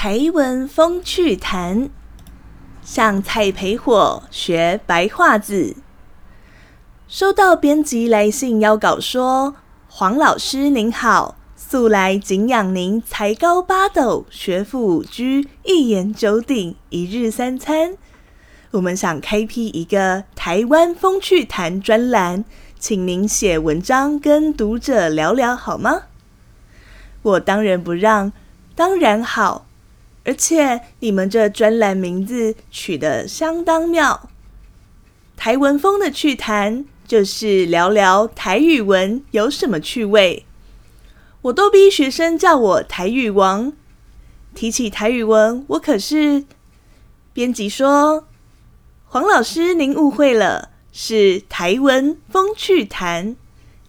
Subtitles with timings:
[0.00, 1.90] 台文风趣谈，
[2.82, 5.74] 向蔡培火学白话字。
[7.08, 9.56] 收到编辑来信邀稿说
[9.90, 17.96] ：“黄老师您好，素来敬仰您才高八斗，学富五车，一言九鼎，一日三餐。
[18.70, 22.44] 我们想开辟一个台湾风趣谈专栏，
[22.78, 26.02] 请您写文章跟读者聊聊好吗？”
[27.22, 28.32] 我当仁不让，
[28.76, 29.64] 当然好。
[30.28, 34.28] 而且你们这专栏名字取得相当妙，
[35.38, 40.44] 台文风的趣谈就是聊聊台语文有什么趣味。
[41.40, 43.72] 我都逼学生叫我台语王。
[44.54, 46.44] 提起台语文，我可是……
[47.32, 48.26] 编辑说
[49.08, 53.34] ：“黄老师，您误会了，是台文风趣谈，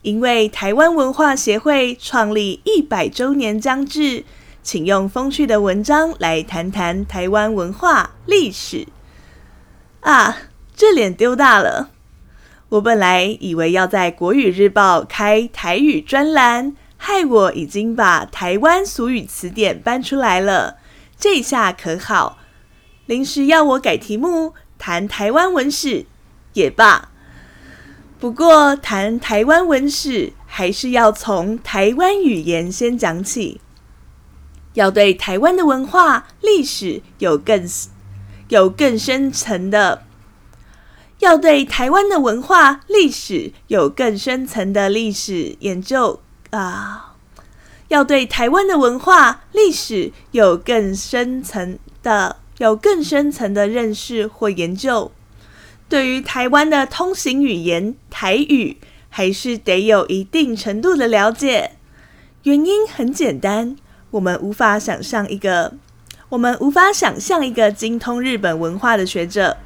[0.03, 4.23] 因为台湾文化协会创立一百周年将至。”
[4.71, 8.85] 请用风趣的文章来谈谈台湾文化历史
[10.01, 10.37] 啊！
[10.75, 11.89] 这脸丢大了。
[12.69, 20.77] 我本来以为要在国语日报开台语专栏，害我已经把台湾俗语词典搬出来了。
[21.17, 22.37] 这下可好，
[23.07, 26.05] 临时要我改题目谈台湾文史
[26.53, 27.09] 也罢。
[28.19, 33.59] 不过谈台湾文史，还是要从台湾语言先讲起。
[34.73, 37.67] 要对台湾的文化历史有更
[38.49, 40.03] 有更深层的，
[41.19, 47.15] 要对台湾的文化历史有更深层的历史研究啊！
[47.89, 55.11] 要对台湾的文化历史有更深层的有更深层的认识或研究。
[55.87, 58.77] 对于台湾的通行语言台语，
[59.09, 61.71] 还是得有一定程度的了解。
[62.43, 63.75] 原因很简单。
[64.11, 65.73] 我们无法想象一个，
[66.29, 69.57] 我们无法想象一个精通日本文化的学者，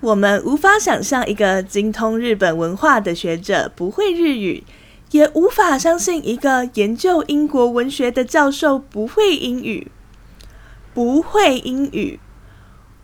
[0.00, 4.64] 我们无法想象一个精通日本文化的学者不会日语，
[5.10, 9.92] 也无法相信一个研究英国文学的教授不会英语，
[10.94, 12.18] 不会英语。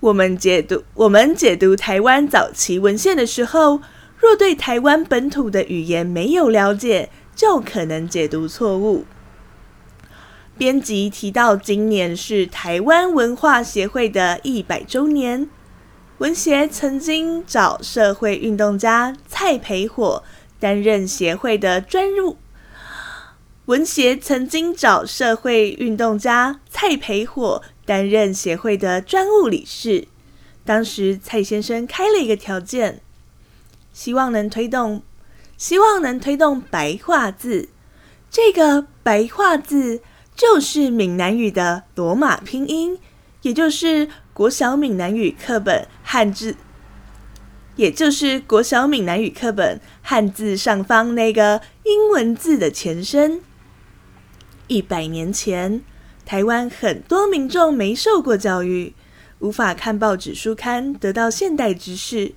[0.00, 3.82] 我们解读我们解读台湾早期文献的时候，
[4.16, 9.04] 若对台湾本土的语言没有了解，就可能解读错误。
[10.58, 15.48] 编辑提到，今年是台湾文化协会的一百周年。
[16.18, 20.24] 文协曾经找社会运动家蔡培火
[20.58, 22.38] 担任协会的专务。
[23.66, 30.08] 文协曾经找社会运动家蔡培火担任协会的专务理事。
[30.64, 33.00] 当时蔡先生开了一个条件，
[33.92, 35.02] 希望能推动，
[35.56, 37.68] 希望能推动白话字。
[38.28, 40.00] 这个白话字。
[40.38, 42.96] 就是闽南语的罗马拼音，
[43.42, 46.54] 也就是国小闽南语课本汉字，
[47.74, 53.40] 也就是国小闽南语课本汉字上方那个英文字的前身。
[54.68, 55.82] 一百年前，
[56.24, 58.94] 台湾很多民众没受过教育，
[59.40, 62.34] 无法看报纸书刊得到现代知识。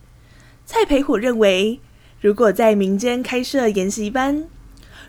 [0.66, 1.79] 蔡培火认为，
[2.19, 4.47] 如果在民间开设研习班，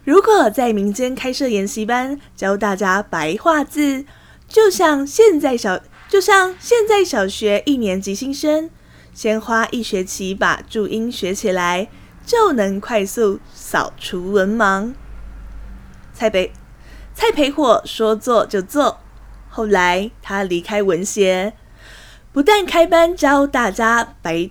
[0.05, 4.05] 如果在民间开设研习班，教大家白话字，
[4.49, 8.69] 就像现在小，就像现在小学一年级新生，
[9.15, 11.89] 先花一学期把注音学起来，
[12.27, 14.93] 就能快速扫除文盲。
[16.13, 16.53] 蔡培
[17.15, 18.99] 蔡培火说做就做，
[19.49, 21.53] 后来他离开文协，
[22.33, 24.51] 不但开班教大家白，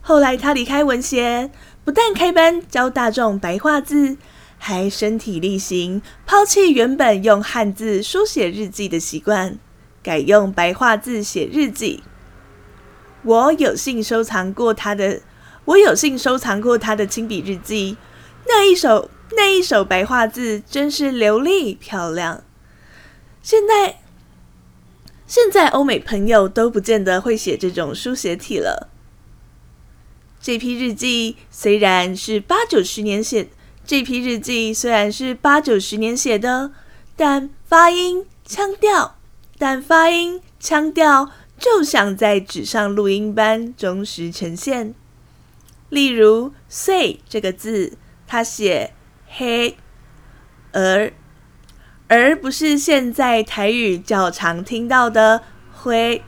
[0.00, 1.50] 后来他离开文协，
[1.84, 4.16] 不但开班教大众白话字。
[4.58, 9.58] 还身体力行，抛弃原本用汉字书写日记的习惯，
[10.02, 12.02] 改用白话字写日记。
[13.22, 15.22] 我有幸收藏过他的，
[15.64, 17.96] 我有幸收藏过他的亲笔日记。
[18.46, 22.42] 那一手那一手白话字真是流利漂亮。
[23.42, 24.00] 现在
[25.26, 28.90] 现在欧美朋友都不见得会写这种书写体了。
[30.40, 33.48] 这批日记虽然是八九十年写。
[33.88, 36.72] 这批日记虽然是八九十年写的，
[37.16, 39.16] 但发音、腔调，
[39.56, 44.94] 但发音、腔调就像在纸上录音般忠实呈现。
[45.88, 47.96] 例如“岁”这个字，
[48.26, 48.92] 他写
[49.26, 49.78] “黑”，
[50.72, 51.10] 而
[52.08, 56.22] 而不是现在台语较常听到的“灰”，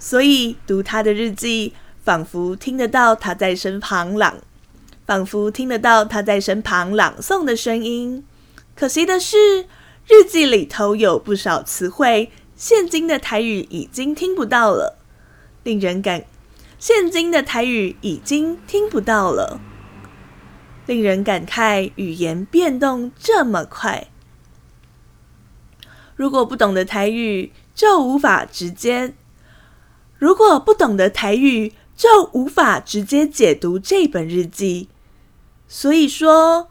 [0.00, 4.38] 所以读他的日记，仿佛听得到他在身旁朗。
[5.10, 8.24] 仿佛听得到他在身旁朗诵的声音。
[8.76, 9.66] 可惜的是，
[10.06, 15.00] 日记里头有不少词汇现今的台语已经听不到了，
[15.64, 16.22] 令人感。
[16.78, 19.60] 现今的台语已经听不到了，
[20.86, 24.06] 令人感慨语言变动这么快。
[26.14, 29.14] 如果不懂得台语，就无法直接；
[30.16, 34.88] 如果不懂得台语，就无法直接解读这本日记。
[35.72, 36.68] 所以说，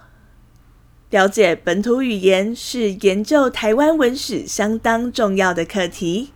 [1.10, 6.34] 了解本土语言是研究台湾文史相当重要的课题。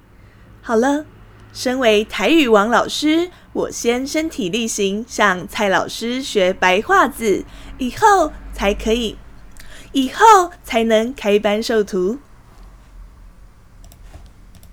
[0.61, 1.05] 好了，
[1.51, 7.43] 身为台语王老师，我先身体力行向蔡老师学白话字，
[7.79, 9.17] 以后才可以，
[9.91, 12.19] 以后才能开班授徒。